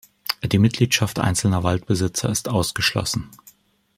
[0.43, 3.29] Die Mitgliedschaft einzelner Waldbesitzer ist ausgeschlossen.